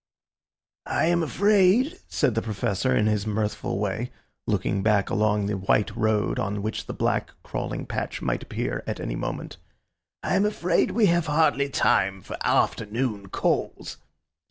[0.87, 4.11] "I am afraid," said the Professor in his mirthful way,
[4.47, 8.99] looking back along the white road on which the black, crawling patch might appear at
[8.99, 9.57] any moment,
[10.23, 13.97] "I am afraid we have hardly time for afternoon calls."